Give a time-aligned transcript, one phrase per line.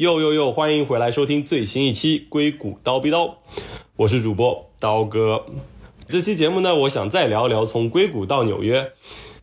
[0.00, 3.26] 又又又，欢迎回来收听最新一期《硅谷刀逼刀》，
[3.96, 5.44] 我是主播刀哥。
[6.08, 8.92] 这期节目呢，我想再聊聊从硅谷到纽约，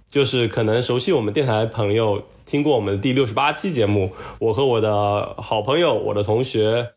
[0.09, 6.87] 就是可能熟悉我们电台的朋友听过我们的第六十八期节目，我和我的好朋友、我的同学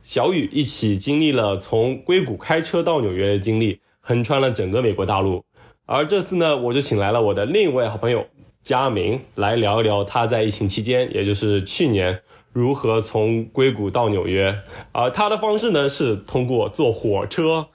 [0.00, 5.42] 小雨一起经历了从硅谷开车到纽约的经历，横穿了整个美国大陆。
[5.86, 8.24] 而这次呢，我就请来了我的另一位好朋友
[8.62, 12.20] 佳明来聊一聊他在疫情期间，也就是去年。
[12.52, 14.62] 如何从硅谷到纽约？
[14.92, 17.68] 而他的方式呢是通过坐火车。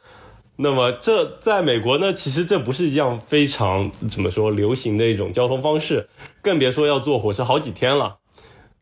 [0.55, 6.07] 那么这在美国呢，其实这不是一样非常怎么说流行的一种交通方式，
[6.41, 8.17] 更别说要坐火车好几天了。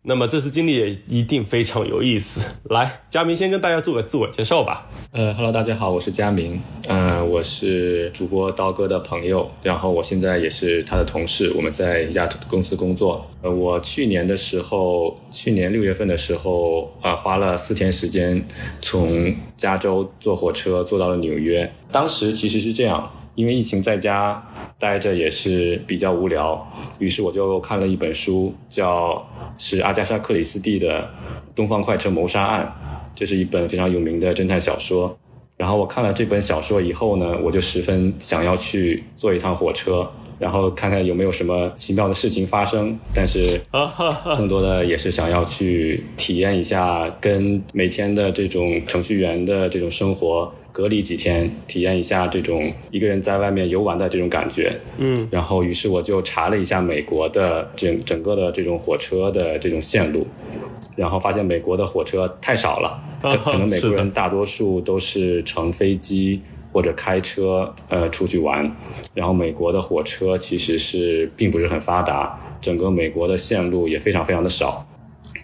[0.03, 2.55] 那么这次经历也一定非常有意思。
[2.63, 4.89] 来，佳明先跟大家做个自我介绍吧。
[5.11, 6.59] 呃哈喽，大家好，我是佳明。
[6.87, 13.23] 嗯，我是主播刀哥的朋友，然后我现在也是他的同事，我们在一家公司工作。
[13.43, 18.43] 呃，我去年的时候，去年六月份的时候，啊，花了四天时间
[18.81, 21.71] 从加州坐火车坐到了纽约。
[21.91, 23.11] 当时其实是这样。
[23.35, 24.43] 因为疫情在家
[24.77, 26.67] 待着也是比较无聊，
[26.99, 29.25] 于是我就看了一本书，叫
[29.57, 31.01] 是阿加莎·克里斯蒂的
[31.55, 32.65] 《东方快车谋杀案》，
[33.15, 35.17] 这是一本非常有名的侦探小说。
[35.57, 42.97] 然后我看了这本小说以后呢，我就十分想要去坐一趟火车，然后看看有没有什么奇妙的事情发生。
[43.13, 43.61] 但是
[44.35, 50.51] 更多的也是想要去体验一下跟每天的这种程序员的这种生活。
[50.73, 54.73] 隔离几天，体验一下这种一个人在外面游玩的这种感觉。
[54.97, 60.25] 嗯，然后于是我就查了一下美国的整整个的这种火车的这种线路，
[60.95, 63.03] 然后发现美国的火车太少了，
[63.43, 68.75] 可能美国人大多数都是乘飞机或者开车呃出去玩，
[69.13, 74.85] 然后美国的火车其实是并不是很发达，整个美国的线路也非常非常的少，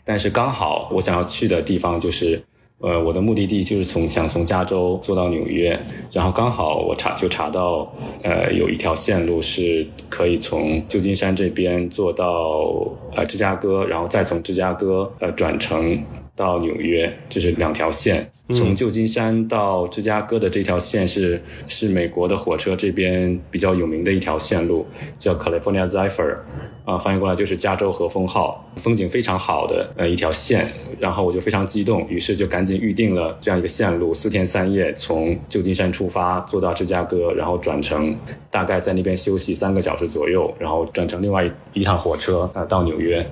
[0.03, 2.41] 但是刚好我想要去的地方就是。
[2.79, 12.69] 呃，我的目的地就是从想从加州坐到纽约，然后刚好我查就查到，呃，有一条线路是可以从旧金山这边坐到
[13.15, 15.99] 呃芝加哥，然后再从芝加哥呃转乘
[16.37, 18.31] 到纽约，这是两条线。
[18.51, 24.85] 从旧金山到芝加哥的这条线是是美国的火车这边比较有名的一条线路，
[25.17, 26.37] 叫 California Zephyr。
[26.85, 30.65] 啊，翻译过来就是加州和风号，风景非常好的呃一条线，
[31.01, 38.17] 然后我就非常激动，于是就赶紧预定了这样一个线路，四天三夜从旧金山出发，坐到芝加哥，然后转乘，
[38.49, 43.29] 大概在那边休息三个小时左右，然后转乘另外一一趟火车啊到纽约。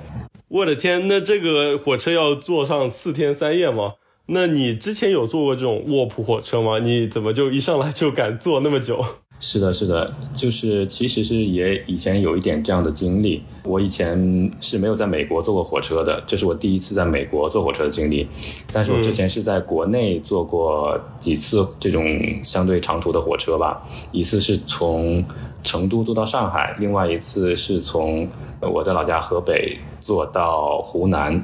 [0.56, 3.96] 我的天，那这个火车要坐上四天三夜吗？
[4.28, 6.80] 那你之前有坐过这种卧铺火车吗？
[6.80, 9.04] 你怎么就一上来就敢坐那么久？
[9.40, 13.44] 是的，是的，就是其实是也以前有一点这样的经历。
[13.66, 18.28] 我以前是没有在美国坐过火车的，这是我第一次在美国坐火车的经历。
[18.72, 22.06] 但是我之前是在国内坐过几次这种
[22.44, 25.24] 相对长途的火车吧，一次是从
[25.62, 28.28] 成都坐到上海，另外一次是从
[28.62, 31.40] 我的老家河北坐到湖南，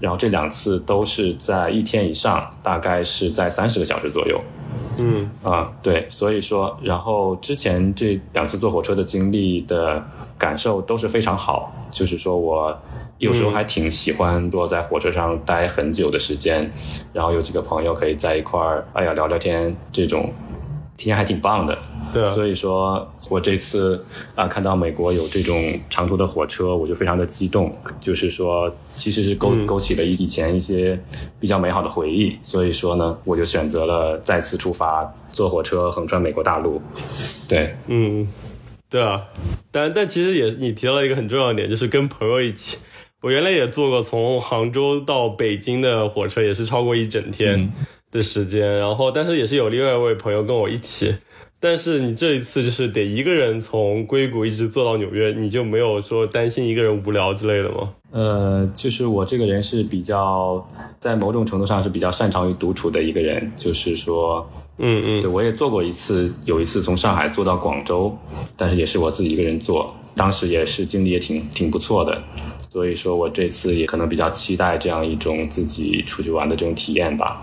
[0.00, 4.38] 然后这两次都是在一天以上，大概是在三十个小时左右。
[4.98, 10.02] 嗯啊，对，所以说，然后之前这两次坐火车的经历的
[10.36, 12.76] 感受都是非常好，就是说我
[13.18, 16.70] 有时候还挺喜欢坐在火车上待很久的时间，
[17.12, 20.32] 然后有几个朋友可以在一块儿，哎呀聊聊天这种。
[21.00, 21.78] 体验还挺棒的，
[22.12, 31.00] 对，所以说我这次啊看到美国有这种长途的火车，我就非常的激动，就是说其实是勾勾起了以前一些
[31.40, 36.82] 比较美好的回忆，所以说呢，我就选择了再次出发，坐火车横穿美国大陆。
[37.48, 38.28] 对，嗯，
[38.90, 39.22] 对啊，
[39.70, 42.76] 但但其实也你提到了一个很重要的点，就是跟朋友一起。
[43.22, 47.72] 我原来也坐过从杭州到北京的火车，也是超过一整天。
[48.10, 51.14] 的时间，然后但是也是有另外一位朋友跟我一起，
[51.60, 57.92] 但是你这一次就是得一个人从硅谷一直坐到纽约，你就没有说担心一个人无聊之类的吗？
[58.12, 60.66] 呃，就是我这个人是比较
[60.98, 68.16] 在某种程度上是比较擅长于独处的一个人，就是说，嗯嗯，对我也做过一次，有一次从上海坐到广州，
[68.56, 72.20] 但是也是我自己一个人坐，当时也是经历也挺挺不错的，
[72.68, 77.40] 所以说我这次也可能比较期待这样一种自己出去玩的这种体验吧。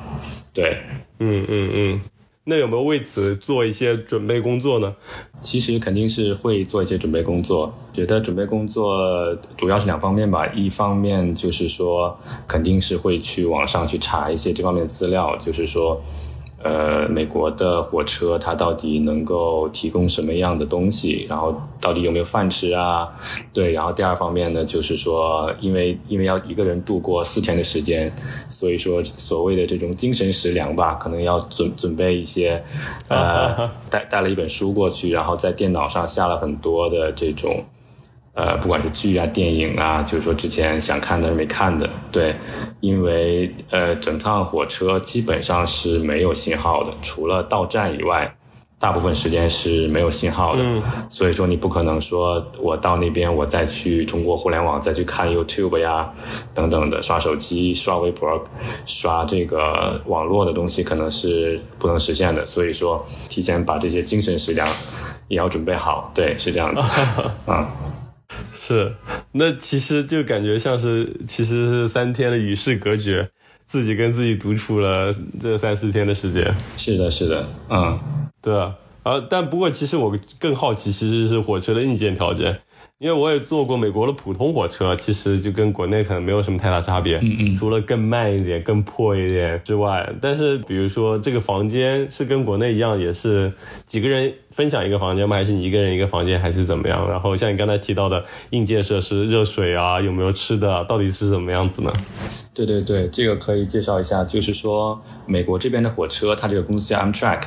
[0.57, 0.75] 对，
[1.19, 2.01] 嗯嗯嗯，
[2.45, 4.95] 那有没有为此做一些准备工作呢？
[5.39, 7.71] 其实肯定是会做一些准备工作。
[7.94, 16.01] 觉得准备工作主要是两方面吧，一方面就是说肯定是会去网上去查一些这方面的资料，就是说，
[16.63, 23.07] 呃，美国的火车它到底能够提供什么样的东西，然后到底有没有饭吃啊？
[23.54, 28.12] 对，然后第二方面呢，就是说，因为因为要一个人度过四天的时间，
[28.50, 32.63] 所以说所谓的这种精神食粮吧，可能要准准备一些，
[33.07, 37.63] 呃， 带带了一本书过去，然后在电脑上下了很多的这种。
[38.38, 42.36] 呃，不管是剧啊、电影啊，就是说之前想看但是没看的，对，
[42.81, 48.31] 因为呃，整趟火车基本上是没有信号的，除了到站以外，
[48.78, 50.62] 大部分时间是没有信号的。
[50.62, 56.07] 嗯，所以说你不可能说我到那边我再去通过互联网再去看 YouTube 呀
[56.54, 58.39] 等等的，刷手机、刷微博、
[58.86, 62.45] 刷这个网络的东西，可能是不能实现的。
[62.45, 64.68] 所以说，提前把这些精神食粮
[65.28, 66.84] 也要准备好，对，是这样子，
[67.51, 67.68] 啊。
[68.68, 68.94] 是，
[69.31, 73.30] 那其实就感觉像是，其实是三天的与世隔绝，
[73.66, 75.10] 自己跟自己独处了
[75.40, 76.54] 这三四天的时间。
[76.75, 77.98] 是的，是的，嗯，
[78.42, 82.60] 对啊，啊，但不过其实我更好奇，其实是火车的硬件条件。
[83.00, 90.12] 因为我也坐过美国的普通火车，其实就跟国内可能没有什么太大差别，嗯嗯，除了更慢一点、更破一点之外。
[90.20, 93.54] 但是，比如说这个房间是跟国内一样，也是
[93.86, 95.36] 几个人分享一个房间吗？
[95.36, 97.08] 还是你一个人一个房间，还是怎么样？
[97.08, 101.94] 然后像你刚才提到的硬件设施，热水啊，有没有吃的，到底是什么样子呢？
[102.56, 107.44] 对对对，这个可以介绍一下，就是说美国这边的火车，它这个公司叫 Amtrak。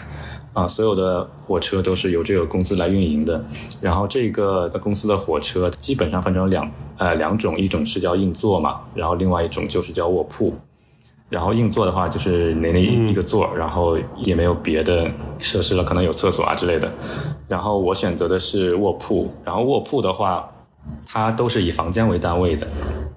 [0.52, 3.44] 啊，所有的火车都是由这个公司来运营的。
[3.80, 10.52] 然后这个公司的火车基本上分成两呃两种，一种是叫硬座嘛，然后另外一种就是叫卧铺。
[11.28, 15.08] 然后硬座的话就是那那一个座，然后也没有别的
[15.38, 16.90] 设施了，可能有厕所啊之类的。
[17.46, 19.30] 然后我选择的是卧铺。
[19.44, 20.50] 然后卧铺的话，
[21.06, 22.66] 它都是以房间为单位的。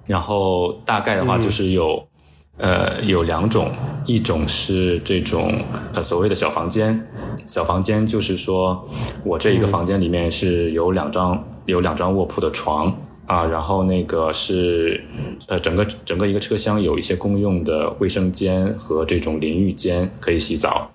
[0.06, 2.06] 然后大概的话就是有。
[2.56, 3.72] 呃，有两种，
[4.06, 5.60] 一种是这种
[5.92, 7.04] 呃所谓的小房间，
[7.48, 8.88] 小房间就是说
[9.24, 12.96] 我这一个房间里面是有两张有两张卧铺的床
[13.26, 15.02] 啊，然后那个是
[15.48, 20.88] 呃整个整个一个车厢有一些公用的卫生间和这种淋浴间可以洗澡，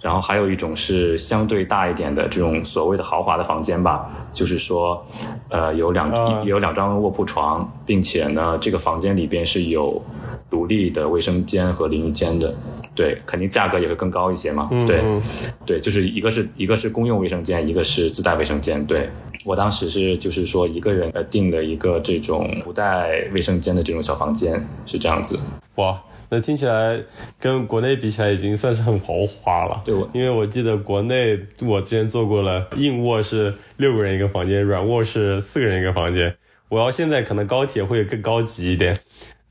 [0.00, 5.06] 然后还有一种是相对大一点的这种所谓的豪华的房间吧，就是说
[5.50, 10.02] 呃有两有两张卧铺床，并且呢这个房间里边是有。
[10.48, 12.54] 独立的卫生间和淋浴间的，
[12.94, 14.68] 对，肯定价格也会更高一些嘛。
[14.86, 15.02] 对，
[15.64, 18.84] 对，就是一个是一个是公用卫生间，一个是自带卫生间。
[18.86, 19.08] 对
[19.44, 25.38] 我当时是就是说一个人呃订了一个这种不带卫生间的这种小房间，是这样子。
[25.76, 26.00] 哇，
[26.30, 27.00] 那听起来
[27.38, 29.82] 跟国内比起来已经算是很豪华了。
[29.84, 36.34] 对，因为我记得国内我之前做过了，硬卧是六个人一个房间，软卧是四个人一个房间。
[36.68, 38.96] 我要现在可能高铁会更高级一点。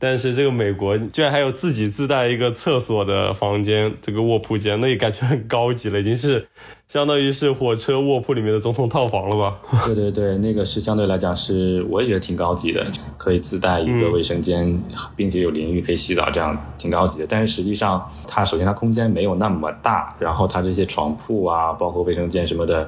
[0.06, 6.48] 但是这个美国居然还有自己自带一个厕所的房间，这个卧铺间，那也感觉很高级了，已经是
[6.88, 9.60] 相当于是火车卧铺里面的总统套房了吧？
[9.84, 12.86] 对对对，那个是相对来讲是我也觉得挺高级的，
[13.18, 14.80] 可以自带一个卫生间，
[15.16, 17.26] 并且有淋浴可以洗澡，这样挺高级的。
[17.28, 22.88] 但是实际上，它首先它空间没有那么大，然后它这些床铺啊，包括卫生间什么的，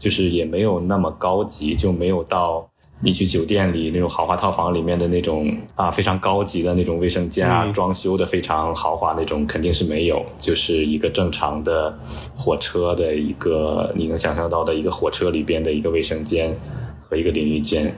[0.00, 2.68] 就是也没有那么高级，就没有到。
[2.98, 11.94] 你去酒店里那种豪华套房里面的那种啊，非常高级的那种卫生间啊，装修的非常豪华那种肯定是没有，就是一个正常的
[12.34, 16.56] 火车的一个你能想象到的一个火车里边的一个卫生间
[17.02, 17.94] 和一个淋浴间。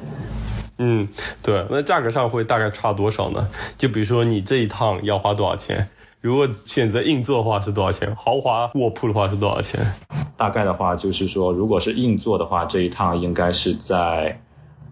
[0.78, 1.08] 嗯，
[1.42, 3.48] 对，那价格上会大概差多少呢？
[3.76, 5.88] 就比如说你这一趟要花多少钱？
[6.20, 8.12] 如果选择硬座的话是多少钱？
[8.16, 9.80] 豪华卧铺的话是多少钱？
[10.36, 14.40] 大概的话就是说，如果是硬座的话，这一趟应该是在。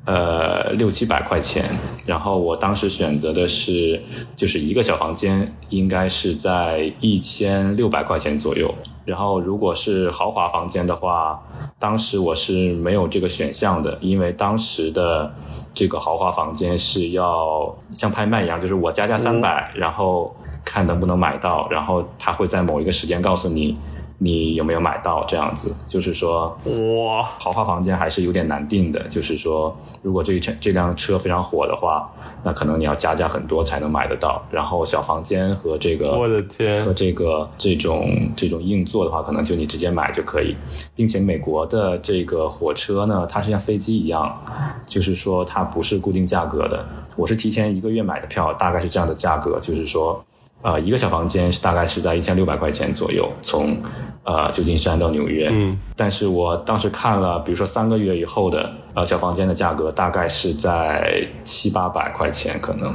[0.06, 1.64] 呃，六七百块钱，
[2.06, 4.00] 然后我当时选择的是，
[4.36, 8.72] 就是一个小房间，应该是在一千六百块钱左右。
[9.04, 11.42] 然后如果是豪华房间的话，
[11.80, 15.34] 当时我是没有这个选项的，因为当时的
[15.74, 20.32] 这个豪华房间是要像拍卖一样，就是我加价三百，然后
[20.64, 23.76] 看能不能买到，然后他会在某一个时间告诉你。
[24.18, 25.74] 你有没有买到这样子？
[25.86, 29.00] 就是说，哇，豪华房间还是有点难定的。
[29.08, 32.10] 就是说，如果这一车这辆车非常火的话，
[32.42, 34.42] 那可能你要加价很多才能买得到。
[34.50, 40.56] 然后小房间和这个，我的天，和这个这种这种硬座的话，可能就你直接买就可以。
[40.94, 44.42] 并且美国的这个火车呢，它是像飞机一样，
[44.86, 46.86] 就是说它不是固定价格的。
[47.16, 50.24] 我是提前一个月买的票，大概是这样的价格，就是说。
[50.62, 53.76] 呃，一个小房间是大概是在一千六百块钱左右，从
[54.24, 55.48] 呃旧金山到纽约。
[55.52, 62.94] 嗯，但是我当时看了，比如说三个月以后的呃小房间的价格，大概是在七八百块钱，可能。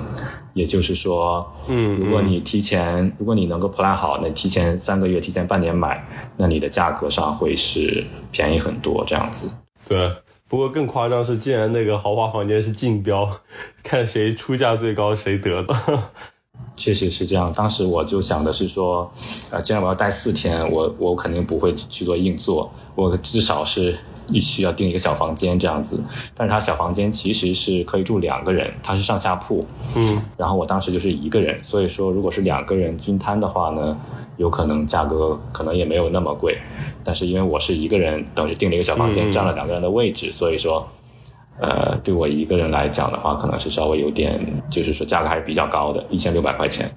[0.54, 9.50] 也就是说，嗯，如果你提前，如果你能够 plan 好，那提前三个月、提前半年买，那你的价格上会是便宜很多，这样子。
[9.88, 10.12] 对。
[10.50, 13.26] 不过更夸张是，竟然那个豪华房间是竞标，
[13.82, 15.74] 看谁出价最高谁得的。
[16.76, 17.52] 确实是这样。
[17.54, 19.10] 当时我就想的是说，
[19.50, 23.98] 呃，既然我要待四天，我我肯定不会去做硬座，我至少是
[24.32, 26.02] 必须要订一个小房间这样子。
[26.36, 29.66] 但是它小房间其实是可以住两个人，它是上下铺。
[29.96, 30.22] 嗯。
[30.38, 33.98] 然后我当时就是一个人，所以说如果是两个人均摊的话呢，
[34.38, 36.58] 有可能价格可能也没有那么贵。
[37.04, 40.88] 但是因为我是一个人，等于订了一个小房间，占了两个人的位置，所以说，
[41.62, 44.40] 呃，对我一个人来讲的话，可能是稍微有点，
[44.70, 46.90] 就是说价格还是比较高的，一千六百块钱。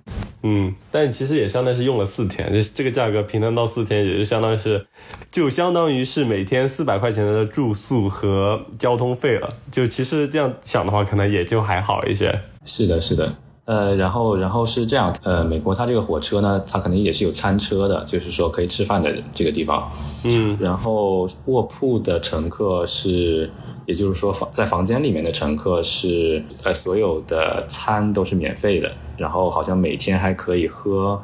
[0.42, 4.86] 嗯，但其实也相当于是用了四天，这这个价格平摊到四天，也就相当于是，
[5.30, 9.48] 就相当于是每天四百块钱的住宿和交通费了。
[9.70, 12.40] 就其实这样想的话，可能也就还好一些。
[12.64, 13.34] 是的，是的。
[13.66, 19.90] 呃，然后，然后是这样，呃，美国它这个火车呢，它肯定也是有餐车的，就是说可以吃饭的这个地方。
[20.24, 23.50] 嗯，然后卧铺的乘客是，
[23.86, 31.22] 也就是说房在房间里面的乘客是，呃，所有的餐都是免费的，然后好像每天还可以喝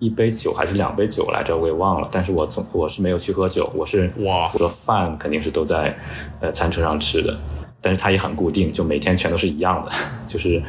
[0.00, 2.08] 一杯酒还是两杯酒来着，我也忘了。
[2.10, 5.96] 但是我总我是没有去喝酒，我是哇，我说饭肯定是都在
[6.40, 7.38] 呃餐车上吃的，
[7.80, 9.92] 但是它也很固定，就每天全都是一样的，
[10.26, 10.60] 就是。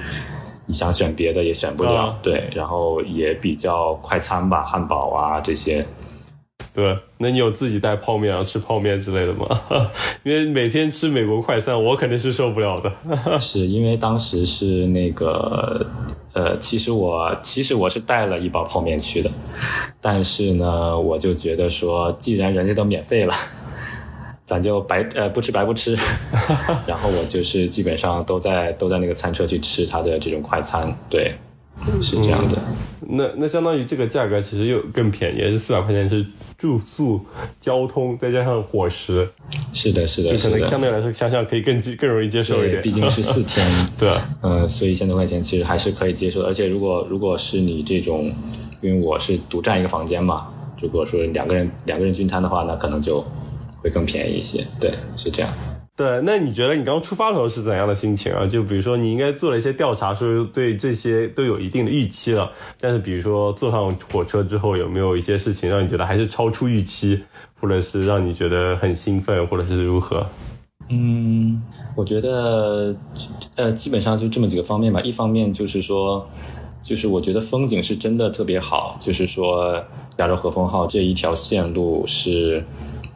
[0.68, 5.84] 你想选别的也选不了，对，然后也比较快餐吧，汉堡啊这些。
[6.74, 9.48] 对，那你有自己带泡面啊，吃泡面之类的吗？
[10.22, 12.92] 因为每天吃美国快餐，我肯定是受不了的。
[13.42, 15.84] 是因为当时是那个，
[16.34, 19.32] 呃，其实我其实我是带了一包泡面去的，
[20.00, 23.34] 但是呢，我就觉得说，既然人家都免费了。
[24.48, 25.94] 咱就白呃不吃白不吃，
[26.88, 31.36] 然后我就是基本上都在都在那个餐车去吃它的这种快餐，对，
[32.02, 32.58] 是这样的。
[33.10, 36.26] 那那相当于这个价格其实又更便宜，是四百块钱是
[36.58, 37.20] 住宿、
[37.60, 39.28] 交通再加上伙食。
[39.74, 43.68] 是的，是的，可能相对来说想想可以更更容易接受一点，毕竟是四天。
[44.00, 44.10] 对，
[44.42, 48.34] 嗯，所以一千多块钱其实还是可以接受，而且如果如果是你这种，
[48.82, 50.48] 因为我是独占一个房间嘛，
[50.82, 53.26] 如果说两个人两个人均摊的话，那可能就。
[53.88, 55.54] 会更便宜一些，对，是这样。
[55.96, 58.46] 对，那你觉得你刚出发的时候是怎样的心情啊？
[58.46, 62.52] 就比如说，你应该做了一些调查，说对这些都有一定的预期了。
[62.80, 67.20] 但是，比如说坐上火车之后，有没有一些事情让你觉得还是超出预期，
[67.60, 70.24] 或者是让你觉得很兴奋，或者是如何？
[70.90, 71.64] 嗯，
[71.96, 72.96] 我觉得，
[73.56, 75.02] 呃，基本上就这么几个方面吧。
[75.02, 76.30] 一方面就是说，
[76.84, 79.84] 就是我觉得风景是真的特别好，就是说，
[80.18, 82.64] 亚洲和风号这一条线路是。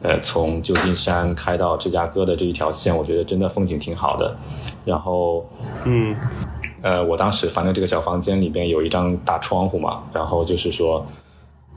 [0.02, 4.36] 呃，从旧金山开到芝加哥的这一条线，我觉得真的风景挺好的。
[4.84, 5.48] 然后，
[5.84, 6.16] 嗯，
[6.82, 11.06] 呃，我当时反正这个小房间里边有一张大窗户嘛，然后就是说，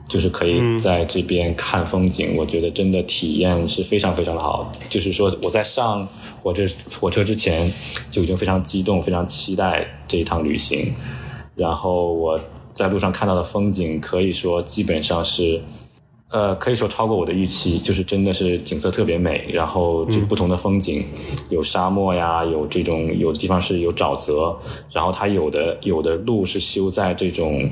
[0.08, 4.72] 就是可以在这边看风景，我觉得真的体验是非常非常的好。
[4.88, 6.08] 就是说我在上
[6.42, 6.64] 火车
[7.00, 7.72] 火车之前
[8.10, 10.92] 就已经非常激动，非常期待这一趟旅行。
[11.54, 12.40] 然后我
[12.74, 15.62] 在路上看到的风景，可以说基本上是。
[16.28, 21.04] 呃，可以说超过我的预期，就是真的是景色特别美，然后就不同的风景，
[21.50, 24.56] 有沙漠呀，有这种有的地方是有沼泽，
[24.90, 27.70] 然后它有的有的路是修在这种，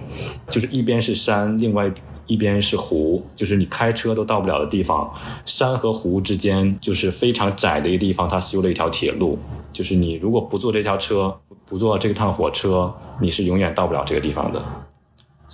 [0.49, 1.93] 就是一边是山，另外
[2.27, 5.13] 一边是湖，就是你开车都到不了的地方，
[5.45, 9.37] 山和湖之间就是非常窄的一个地方，它修了一条铁路，
[9.73, 14.65] 就是你如果不坐这条车，不坐这趟火车，你是永远到不了这个地方的。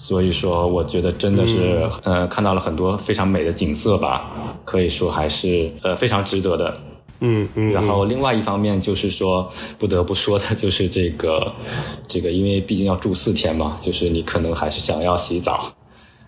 [0.02, 6.75] 所以说，我觉得真的是，呃，看到了很多非常美的景色吧，可以说还是呃非常值得的。
[7.21, 7.71] 嗯嗯。
[7.71, 11.52] 然后另外一方面就是说，不得不说的就是这个，
[12.09, 15.71] 这个因为毕竟要住四天嘛，就是你可能还是想要洗澡。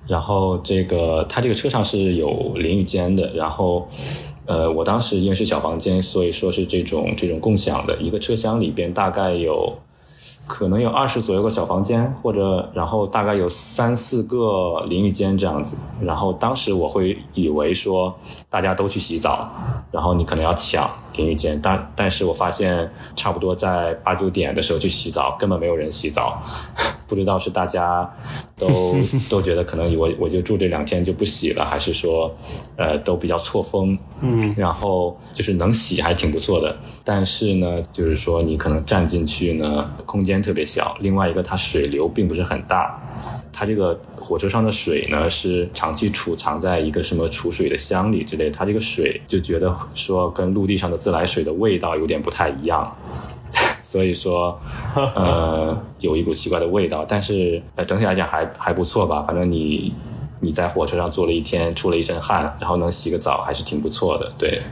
[0.06, 3.88] 然后这个它这个车上是有淋浴间的，然后，
[4.44, 9.78] 呃，我当时因为是小房间，所以说是这种这种共享的一个车厢里边大概有。
[10.52, 15.74] 可能有二十左右个小房间，或者然后大概有三四个淋浴间这样子。
[16.02, 18.14] 然后当时我会以为说
[18.50, 19.48] 大家都去洗澡，
[19.90, 21.58] 然后你可能要抢淋浴间。
[21.62, 26.42] 但但是我发现差不多在八九点的时候去洗澡，根本没有人洗澡。
[27.06, 28.10] 不知道是大家
[28.56, 28.96] 都
[29.28, 32.34] 都觉得可能我我就住这两天就不洗了，还是说
[32.76, 33.98] 呃都比较错峰。
[34.22, 36.74] 嗯，然后就是能洗还挺不错的。
[37.04, 40.96] 但是呢，就是说你可能站进去呢，空间特别小。
[41.00, 42.98] 另外一个，它水流并不是很大，
[43.52, 52.96] 它这个火车上的水呢是长期储藏在一个什么储水的箱里之类，它这个水就觉得说跟陆地上的自来水的味道有点不太一样，
[53.82, 54.58] 所以说
[54.94, 59.92] 呃有一股奇怪的味道，但是呃整体来讲还还不错吧，反正你
[60.40, 64.62] 你在火车上坐了一天，出了一身汗，然后能洗个澡还是挺不错的，对。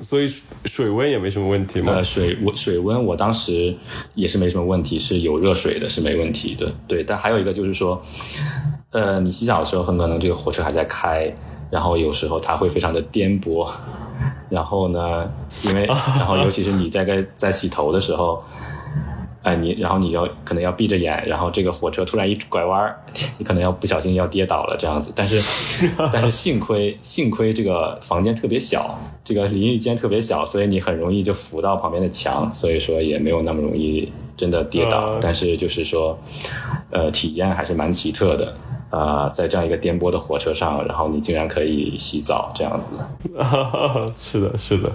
[0.00, 0.28] 所以
[0.64, 1.92] 水温也没什么问题吗？
[1.94, 3.76] 呃，水温水温我当时
[4.14, 6.72] 也是没什么问题，是有热水的，是没问题的。
[6.86, 8.02] 对，但还有一个就是说，
[8.90, 11.34] 呃，你洗澡的时候很可能这个火车还在开，
[11.70, 13.70] 然后有时候它会非常的颠簸，
[14.48, 15.30] 然后呢，
[15.64, 18.42] 因为然后尤其是你在在在洗头的时候。
[19.42, 22.94] 哎，你然后你要可能要闭着眼，然后这个火车突然一拐弯
[23.38, 25.12] 你可能要不小心要跌倒了这样子。
[25.14, 35.18] 但是， 但是幸亏幸亏这个房间特别小，这个淋浴间特别小，所以你很容易就扶到旁边的墙，所以说也没有那么容易真的跌倒。
[35.20, 36.18] 但是就是说，
[36.90, 38.54] 呃，体验还是蛮奇特的。
[38.92, 42.90] 啊，在这样一个颠簸的火车上，然后你竟然可以洗澡这样子，
[44.20, 44.92] 是的，是的，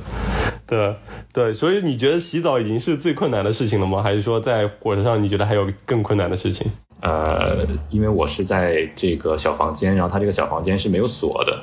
[0.67, 0.95] 对
[1.33, 4.03] 对，所以你觉得洗澡已经是最困难的事情了吗？
[4.03, 6.71] 还是说在火车上你觉得还有更困难的事情？
[7.01, 11.59] 呃，因为我是在这个小房间，然后它这个小房间是没有锁的，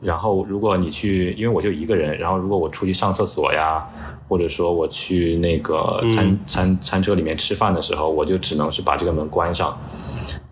[0.00, 3.86] 然后如果你去，因为我就一个人，然后如果我出去上厕所呀，
[4.28, 9.78] 或者说我去那个餐餐餐车里面吃饭的时候，我就只能是把这个门关上。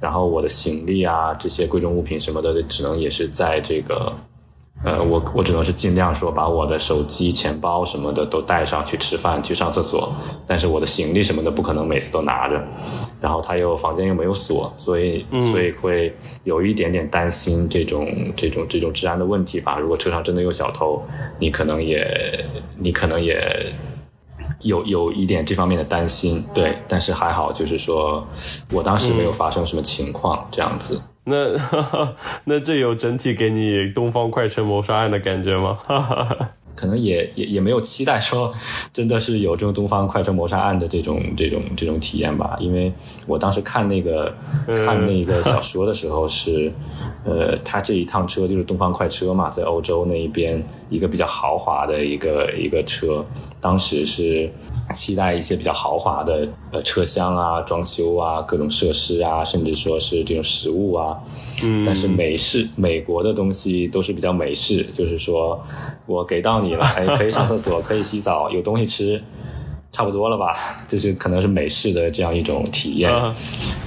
[0.00, 4.12] 然后我的行李啊，这些贵重物品什么的，只能也是在这个，
[4.84, 10.12] 呃，我我只能是尽量说把我的手机、钱包什么的都带上去吃饭、去上厕所。
[10.46, 12.62] 但是我的行李什么的不可能每次都拿着。
[13.20, 19.78] 然后他又房间又没有锁，所以所以会有一点点担心这种这种这种治安的问题吧。
[19.78, 21.02] 如果车上真的有小偷，
[21.38, 22.44] 你可能也
[22.78, 23.74] 你可能也。
[24.62, 28.24] 有有一点这方面的担心，对，但是还好，就是说
[28.72, 31.00] 我当时没有发生什么情况，这样子。
[31.24, 31.54] 那
[32.44, 35.78] 那这有整体给你东方快车谋杀案的感觉吗？
[36.74, 38.52] 可能也也也没有期待说，
[38.94, 42.56] 真的是有这种东方快车谋杀案的这种这种这种体验吧？
[42.58, 42.92] 因为
[43.26, 44.34] 我当时看那个
[44.66, 46.72] 看那个小说的时候是，
[47.24, 50.60] 呃，他这一趟车就是东方快车嘛，在欧洲那一边
[50.92, 53.26] 一个比较豪华的一个一个车，
[53.60, 54.48] 当时是
[54.94, 61.18] 期待一些比较豪华的呃车厢啊、装修啊、各种设施啊，甚至说是这种食物啊。
[61.64, 61.84] 嗯。
[61.84, 65.62] 但是美式美国的东西都是比较美式，就是说
[66.06, 66.62] 我给到。
[66.62, 69.20] 你了，可 以可以上厕所，可以洗澡，有东西吃，
[69.90, 70.54] 差不多了吧？
[70.86, 73.10] 就是可能是美式的这样一种体验，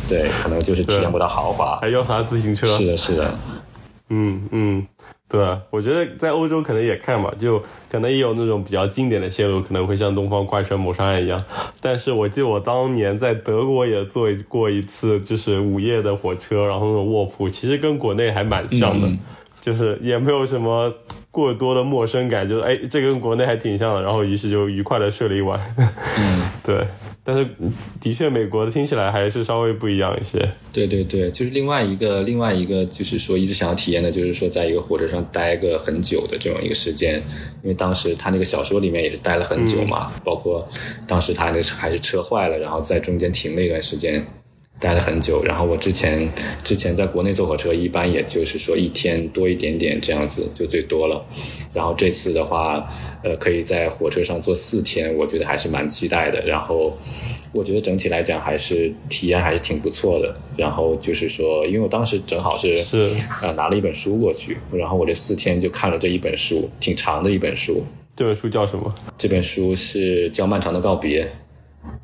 [0.10, 1.78] 对，可能就是体验不到豪华。
[1.80, 2.65] 还要啥自行车？
[2.68, 3.34] 是的，是的。
[4.10, 4.88] 嗯嗯，
[5.28, 5.39] 对，
[5.70, 11.44] 我觉得在欧洲可能也看吧，就可能也有那种比较经典的线路，可能会像东方快车谋杀案一样。
[11.82, 19.10] 但是我记得我当年在德国也坐过一次，就是午夜的火车，然后那种卧铺，其实跟国内还蛮像的，
[19.60, 20.94] 就是也没有什么。
[21.32, 25.60] 过多的陌生感，就是哎，这跟国内还挺像的，然后于是就愉快的睡了一晚。
[26.18, 26.88] 嗯， 对，
[27.28, 27.46] 但是
[28.00, 30.38] 的确美国的听起来还是稍微不一样一些。
[30.72, 37.16] 对对对，就是另外一个另外一个就是说一直想要体验的，就是说在一个火车上待个很久的这种一个时间，
[37.64, 40.68] 因为当时他那个小说里面也是待了很久嘛，包括
[41.08, 44.24] 当时他那还是车坏了，然后在中间停了一段时间。
[44.80, 46.30] 待了很久，然后我之前
[46.64, 51.26] 之前在国内坐火车，一般也就是说一天多一点点这样子就最多了。
[51.74, 52.88] 然后这次的话，
[53.24, 56.46] 呃，可以在火车上坐四天，我觉得还是蛮期待的。
[56.46, 56.92] 然后
[57.54, 60.36] 我觉得整体来讲还是体验还是挺不错的。
[60.58, 63.12] 然后就是说，因为我当时正好是是
[63.42, 67.84] 呃拿了一本书过去，然后我这四天就看了这一本书，挺长的一本书。
[68.16, 68.94] 这本书叫什么？
[69.18, 71.24] 这本书是叫《漫长的告别》。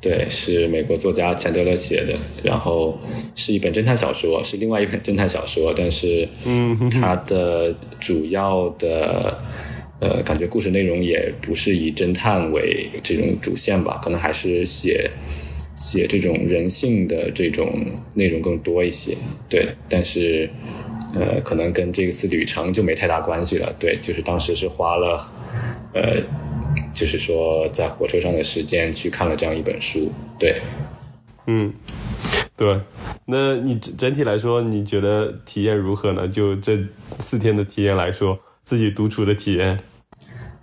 [0.00, 2.98] 对，是美国作家钱德勒写的，然后
[3.36, 9.38] 是一本侦探小说，是另外一本侦探小说，但是，嗯，它的主要的，
[10.00, 15.08] 呃，感觉故事内容也不是以侦探为这种主线吧，可能还是写
[15.76, 17.72] 写这种人性的这种
[18.14, 19.16] 内容更多一些。
[19.48, 20.50] 对，但是，
[21.14, 23.72] 呃，可能跟这次旅程就没太大关系了。
[23.78, 25.32] 对，就是当时是花了，
[25.94, 26.24] 呃。
[26.92, 30.60] 就是说，在火车上的时间去看了这样一本书，对，
[31.46, 31.72] 嗯，
[32.56, 32.80] 对，
[33.26, 36.28] 那你整整体来说，你觉得体验如何呢？
[36.28, 36.78] 就这
[37.18, 39.78] 四天的体验来说，自己独处的体验，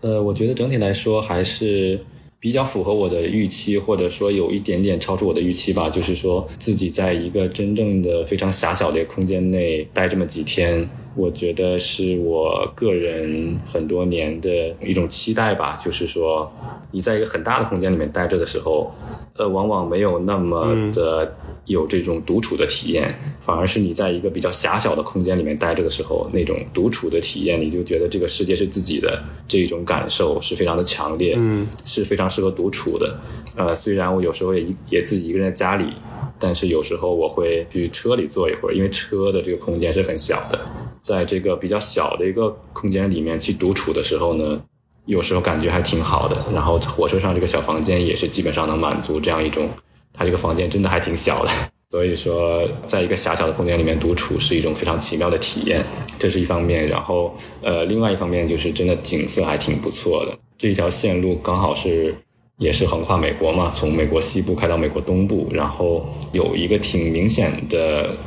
[0.02, 2.00] 呃，我觉得整体来说还是
[2.40, 5.90] 比较符合我的预期，或者说有一点点超出我的预期吧。
[5.90, 10.88] 就是说自己在一个真正的非常狭小的空间内待这么几天。
[11.20, 14.50] 我觉得是我个人很多年的
[14.82, 16.50] 一种期待吧，就是说，
[16.92, 18.90] 你在一个很大的空间里面待着的时候，
[19.36, 33.20] 呃，往往没有那么的有这种独处的体验，反而是你在一个比较狭小的空间里面待着的时候，那种独处的体验，你就觉得这个世界是自己的这种感受是非常的强烈，嗯，是非常适合独处的。
[33.58, 35.94] 呃，虽然我有时候也也自己一个人在家里。
[36.42, 40.58] 但是有时候我会去车里坐一会儿，因为车的这个空间是很小的，
[41.00, 44.62] 在这个比较小的一个空间里面去独处的时候呢，
[45.06, 46.46] 有时候感觉还挺好的。
[46.54, 49.70] 然后火车上这个小房间也是基本上能满足这样一种，
[50.14, 51.52] 它这个房间真的还挺小的，
[51.90, 55.84] 所以说在一个狭小的空间里面独处是一种非常奇妙的体验，
[56.18, 56.88] 这是一方面。
[56.88, 62.16] 然后呃，另外一方面就是真的景色还挺不错的，这一条线路刚好是。
[62.60, 68.18] 也是横跨美国嘛，从美国西部开到美国东部，然后有一个挺明显的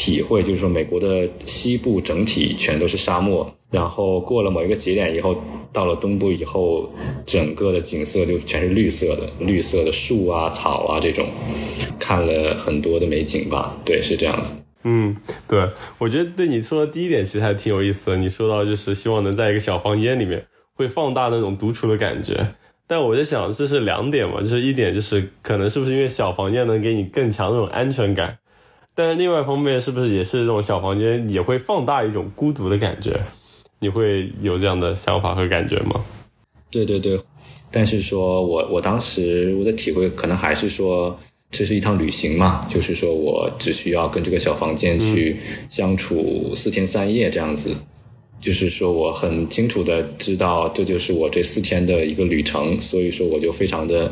[0.00, 5.36] 体会，就是说美国的西部整体全都是沙漠，然后过了某一个节点以后，
[5.74, 6.90] 到了东部以后，
[7.26, 11.26] 整个的景色就全是绿色的，绿色的树啊、草啊这种，
[11.98, 13.76] 看了很多的美景吧。
[13.84, 14.54] 对，是这样子。
[14.84, 15.14] 嗯，
[15.46, 18.16] 对，我觉得对你说的第一点其实还挺有意思的。
[18.16, 20.42] 你说到就是希望能在一个小房间里面，
[20.74, 22.54] 会放大那种独处的感觉。
[22.86, 28.38] 但我在想，这是两点嘛，就是一点就是可能是不是因为小房间能给你更强那种安全感，
[28.94, 33.18] 但是另外一方面是不是也是这种小房间也会放大一种孤独的感觉？
[33.78, 36.04] 你会有这样的想法和感觉吗？
[36.70, 37.18] 对对对，
[37.70, 41.18] 但是说我我当时我的体会可能还是说
[41.50, 47.74] 这是一趟旅行嘛，就是说我只需要跟这个小房间去相处四天三夜这样子。
[48.40, 54.10] 就是说，我很清楚的知道，这就是我这四天的一个旅程，所以说我就非常的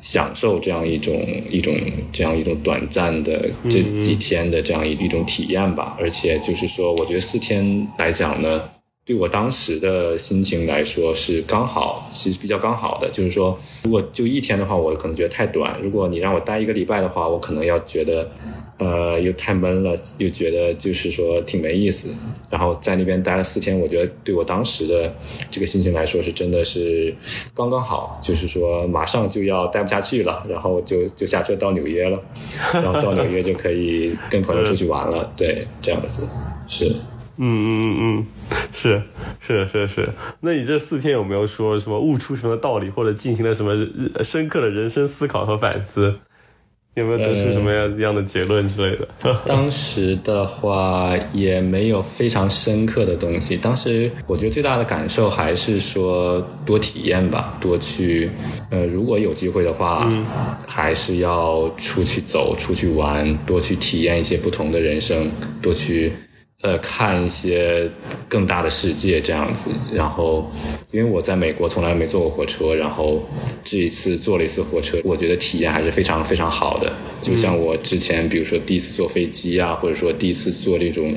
[0.00, 1.74] 享受这样一种一种
[2.12, 5.96] 这样一种短暂的这几天的这样一一种体验吧。
[5.98, 8.62] 而且就是说，我觉得四天来讲呢，
[9.04, 13.10] 对我当时的心情来说是刚好，其实比较刚好的。
[13.10, 18.30] 就是说，如果就一天的话，我可能觉得太短；如果你让我待一个礼拜的话，我可能要觉得。
[18.78, 22.08] 呃，又太闷了，又觉得就是说挺没意思。
[22.48, 25.12] 然后在那边待了四天，我觉得对我当时的
[25.50, 27.14] 这个心情来说是真的是
[27.54, 32.22] 刚刚好，就是说马上就要待不下去了，然后就就下车到纽约了，
[32.72, 35.30] 然后到纽约就可以跟朋友出去玩了。
[35.36, 36.26] 对，这样子
[36.68, 36.86] 是，
[37.36, 38.26] 嗯嗯嗯嗯，
[38.72, 39.02] 是
[39.40, 40.08] 是是是。
[40.40, 43.74] 那你这四天有没有说什么悟出什么道理，或者进行了什么
[44.22, 46.14] 深刻的人生思考和反思？
[46.94, 49.08] 有没有得出什么样样的结论之类的？
[49.46, 53.56] 当时的话也没有非常深刻的东西。
[53.56, 58.30] 当时我觉得最大的感受还是说多体验吧，多去。
[58.70, 60.10] 呃，如果有机会的话，
[60.66, 65.30] 还是要出去走、出去玩，多去体验一些不同的人生，
[65.62, 66.12] 多去。
[66.62, 67.88] 呃，看一些
[68.28, 70.50] 更大的世界这样子，然后，
[70.90, 73.22] 因为我在美国从来没坐过火车，然后
[73.62, 76.92] 这一次坐了一次火车，我觉得体验还是非常非常好的。
[77.20, 81.14] 就像我之前，比如说第一次坐飞机啊，或者说第一次坐这种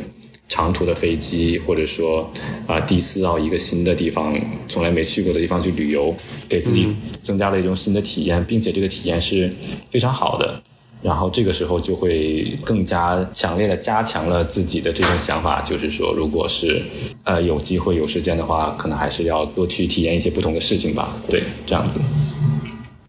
[0.48, 2.32] 长途的飞机，或者说
[2.68, 6.16] 啊第一次到一个新的地方，从来没去过的地方去旅游，
[6.48, 6.88] 给自己
[7.20, 9.52] 增加了一种新的体验，并且这个体验是
[9.90, 10.62] 非常好的。
[11.02, 16.82] 然后这个时候就会更加强烈的加强了自己的这种想法，就是说，如果是
[17.24, 21.16] 呃有机会有时间的话，可能还是要多去体验一些不同的事情吧。
[21.28, 22.00] 对，这样子。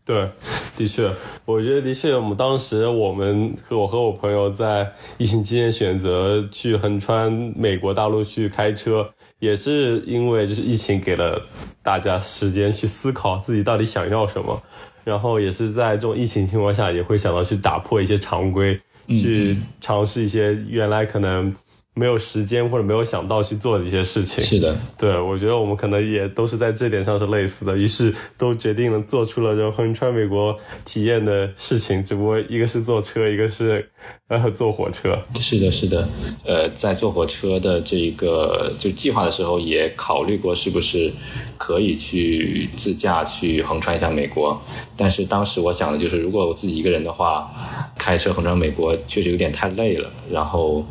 [0.05, 0.29] 对，
[0.77, 1.09] 的确，
[1.45, 11.41] 我觉得的确，我们当时我们和我和我朋友在疫情期间选择去横穿美国大陆去开车，也是因为就是疫情给了
[11.85, 14.61] 大家时间去思考自己到底想要什么。
[15.05, 21.55] 然后也是在这种疫情情况下，也会想到去打破一些常规，去尝试一些原来可能。
[21.95, 33.87] 没有时间或者没有想到去做的一些事情，是的，对我觉得我们可能也都是在这点上是类似的，于是都决定了做出了就横穿美国体验的事情，只不过一个是坐车，一个是
[34.29, 35.19] 呃坐火车。
[35.39, 36.09] 是的，是的，
[36.47, 41.13] 呃，在坐火车的这个就计划的时候也考虑过是不是
[41.57, 44.61] 可以去自驾去横穿一下美国，
[44.97, 47.51] 但是当时我想的就是如果我自己一个人的话，
[47.99, 50.85] 开车横穿美国确实有点太累了，然后。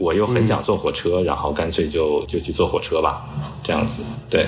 [0.00, 3.28] 我又很想坐火车，然后干脆就就去坐火车吧，
[3.62, 4.46] 这样子，对，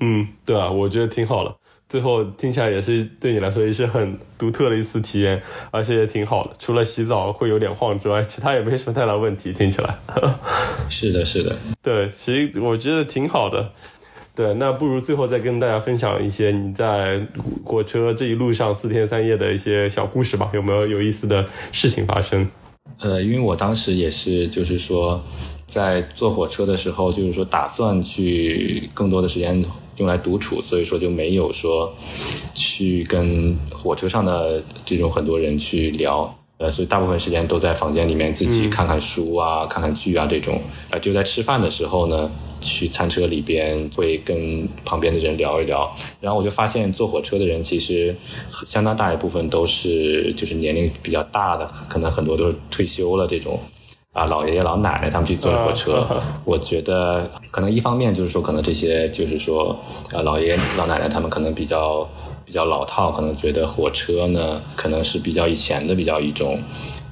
[0.00, 1.54] 嗯，对啊，我觉得挺好的。
[1.88, 6.50] 最后听起来也是对你来说也是很独特的一次体验，而且也挺好的。
[6.58, 9.52] 除了洗澡会有点晃之外，其他也没什么太大问题。
[9.52, 9.98] 听起来，
[10.90, 13.72] 是的，是的，对，其实我觉得挺好的。
[14.34, 17.26] 对，那不如最后再跟大家分享一些你在
[17.64, 20.48] 火车这一路上四天三夜的一些小故事吧？
[20.54, 22.48] 有没有有意思的事情发生？
[23.00, 25.24] 呃，因为我当时也是，就是说，
[25.66, 29.64] 在坐火车的时候，就是说打算去更多的时间
[29.98, 31.94] 用来独处，所以说就没有说
[32.54, 36.34] 去跟火车上的这种很多人去聊。
[36.58, 40.60] 呃，所以大部分时间都在房间里面自己看看书啊、看看剧啊这种。
[40.90, 42.28] 呃，就在吃饭的时候呢，
[42.60, 45.88] 去餐车里边会跟旁边的人聊一聊。
[46.20, 48.12] 然后我就发现坐火车的人其实
[48.66, 53.60] 相当大一部分都是就是年龄比较大的，可能很多都是退休了这种。
[54.18, 56.04] 啊，老爷爷老奶奶他们去坐火车，
[56.44, 59.78] 我觉得可能一方面就是说，可能这些就是说，
[60.12, 62.08] 啊，老爷爷老奶奶他们可能比较
[62.44, 66.58] 比较老套，可能觉得火车呢可能是比较以前的比较一种，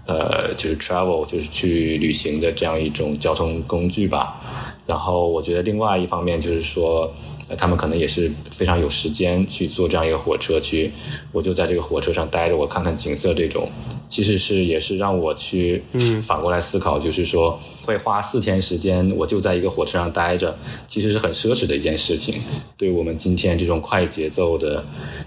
[0.06, 4.40] 呃，就是 travel 就是去旅行的这样一种交通工具吧。
[4.84, 7.12] 然后我觉得另外一方面就是说。
[7.56, 10.92] 他们可能也是非常有时间去坐这样一个火车去，
[11.32, 13.70] 我就在这个火车上待着，我看看景色，这种
[14.08, 15.82] 其实是也是让我去
[16.22, 22.36] 反过来思考，就是说会花四天时间，我就在一个火车上待着，其实是很奢侈的一件事情。
[22.76, 24.84] 对我们今天这种快节奏的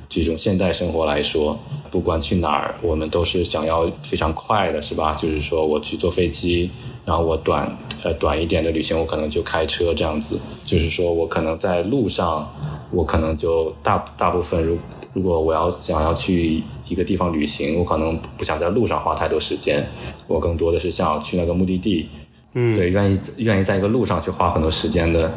[0.09, 1.57] 这种现代生活来说，
[1.89, 5.13] 不管去哪儿，我们都是想要非常快的，是吧？
[5.13, 6.69] 就是说我去坐飞机。
[7.09, 12.47] 然后我短呃短一点的旅行，我可能就开车这样子，就是说我可能在路上，
[12.91, 14.77] 我可能就大大部分如
[15.13, 19.83] 如果我要想要去一个地方旅行，我可能不想在路上花太多时间，
[20.27, 22.07] 我更多的是想要去那个目的地，
[22.53, 25.31] 嗯，对，愿意愿意在一个路上去花很多时间的，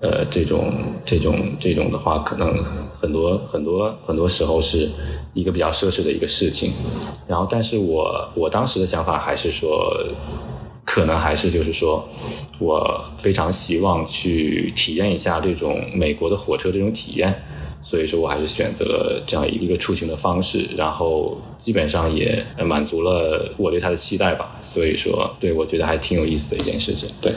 [0.00, 0.72] 呃，这种
[1.04, 2.52] 这种这种的话，可能
[3.00, 4.90] 很多很多很多时候是
[5.34, 6.72] 一个比较奢侈的一个事情。
[7.28, 9.94] 然后，但是我我当时的想法还是说。
[10.84, 12.06] 可能还是就是说，
[12.58, 17.34] 我非常希望去体验一下这种美国的火车这种体验，
[17.82, 24.60] 所以说我还是选择了这样一个出行的方式，然后基本上也满足了我对他的期待吧。
[24.62, 27.08] 所以说，对我觉得还挺有意思的一件事情。
[27.22, 27.32] 对，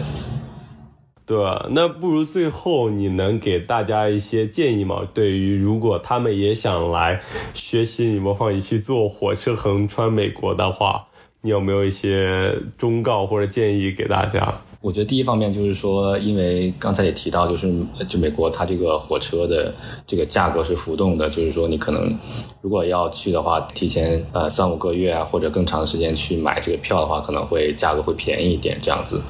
[1.25, 1.37] 对？
[1.69, 5.07] 那不如最后你能给大家一些建议吗？
[5.13, 7.21] 对于如果他们也想来
[7.53, 11.07] 学习你模仿你去坐火车横穿美国的话。
[11.45, 14.51] 你有没有一些忠告或者建议给大家？
[14.81, 17.71] 我觉得第一方面就是说，因为刚才也提到，就是
[18.07, 19.71] 就美国它这个火车的
[20.07, 22.17] 这个价格是浮动的，就是说你可能
[22.61, 29.21] 如果要去的话，提前呃三五个月啊或者更长时间去买这个票的话，可能会价格会便宜一点这样子。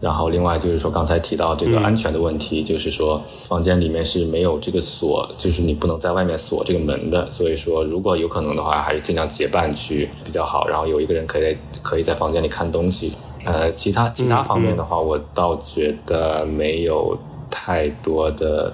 [0.00, 7.28] 然后，另外就是说，刚才提到这个安全的问题，就是说，房间里面是没有这个锁，就是你不能在外面锁这个门的。
[7.32, 10.68] 所以说，如果有可能的话，还是尽量结伴去比较好。
[10.68, 13.12] 然后有一个人可以可以在房间里看东西。
[13.44, 17.18] 呃，其他其他方面的话，我倒觉得没有
[17.50, 18.72] 太多的。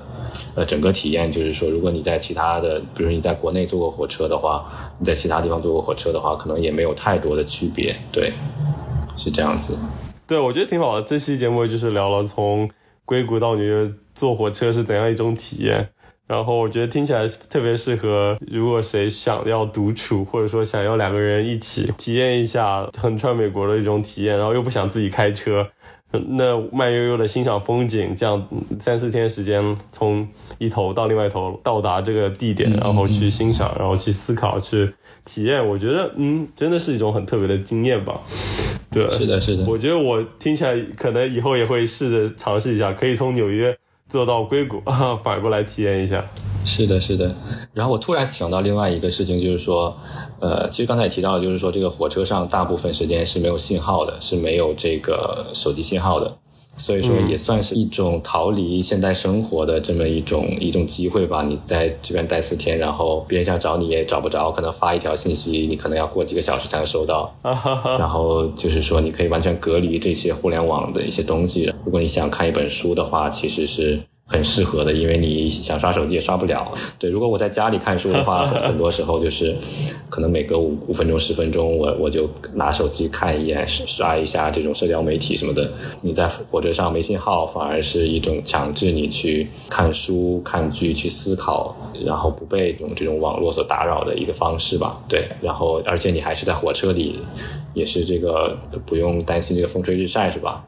[0.54, 4.66] 呃，整个体验就是说，如果你在其他的，比如你在国内坐过火车的话，
[4.98, 7.96] 你在其他地方坐过火车的话，可能也没有太多的区别。
[8.12, 8.34] 对，
[9.16, 9.74] 是这样子。
[10.26, 11.02] 对，我觉得挺好的。
[11.02, 12.70] 这期节目就是聊了从
[13.04, 15.90] 硅谷到纽约坐火车是怎样一种体验，
[16.26, 25.68] 然后我觉得听起来特别适合，如果谁想要独处，或者说想要两个人一起体验一下横穿美国的一种体验，然后又不想自己开车。
[26.28, 30.26] 那慢悠悠的欣赏风景，这样三四天时间从
[30.58, 34.88] 一头到另外一头到达这个地点，然后去欣赏，然后去思考，去
[35.24, 38.20] 体验，我觉得嗯，真的是一种很特别的经验吧。
[38.94, 39.64] 对，是的，是的。
[39.64, 43.76] 我觉得我听起来可能以后也会试着尝试一下，可以从纽约
[44.08, 44.80] 坐到硅谷，
[45.22, 46.24] 反过来体验一下。
[46.64, 47.34] 是的，是的。
[47.74, 49.94] 然后我突然想到另外一个事情，就是说，
[50.40, 56.38] 呃，其实刚才也提到了，就是说这个火车上大部分时间是没有信号的，是没有这个手机信号的，
[56.76, 61.42] 所以说也算是一种逃离现代生活的这么一种一种机会吧。
[61.42, 67.34] 你在这边待四天，然后别人想找你也找不着，可能发一条信息，你可能要过几个小时才能收到。
[67.98, 71.72] 然后就是说，你可以完全隔离这些互联网的一些东西。
[71.84, 74.00] 如果你想看一本书的话，其实是。
[74.26, 76.72] 很适合的，因为你想刷手机也刷不了。
[76.98, 79.54] 对，如果我在家里看书的话，很多时候就是
[80.08, 85.70] 可能每隔五五分钟、十分钟，我我就拿手机看一眼，刷一下这种社交媒体什么的。
[86.00, 95.02] 你在火车上没信号，反而是一种强制你去看书、看剧、去思考，然后不被这种这种网络所打扰的一个方式吧。
[95.06, 97.20] 对，然后而且你还是在火车里，
[97.74, 98.56] 也是这个
[98.86, 100.64] 不用担心这个风吹日晒，是吧？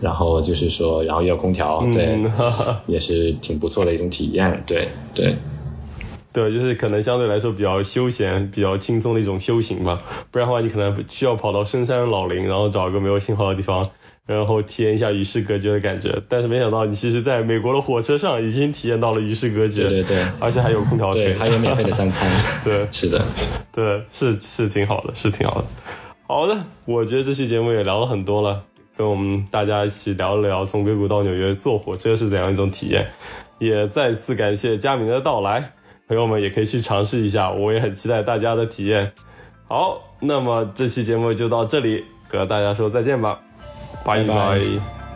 [0.00, 2.18] 然后就是说，然后也有空调，对，
[2.86, 5.36] 也是挺不错的一种体验，对对
[6.32, 9.98] 对，就是可能相对来说比较休闲、比较轻松的一种修行吧。
[10.30, 13.84] 不然的话，你可能需要跑到深山老林，然后找一个没有信号的地方，
[14.26, 16.14] 然后体验一下与世隔绝的感觉。
[16.28, 22.30] 但是没想到，你其实在美国的火车上已经体验到了与世隔绝，对对对，而且还有空调吹，还有免费的三餐，
[22.62, 23.24] 对，是的，
[23.72, 25.66] 对，是是挺好的，是挺好的。
[26.26, 28.62] 好的，我觉得这期节目也聊了很多了。
[28.98, 33.08] 跟我们大家一起聊一聊从硅谷到纽约坐火车是怎样一种体验。
[33.58, 35.72] 也再次感谢佳明的到来，
[36.08, 39.12] 朋友们也可以去尝试一下，我也很期待大家的体验。
[39.68, 43.38] 好，那么这期节目就到这里，和大家说再见吧，
[44.04, 45.07] 拜拜。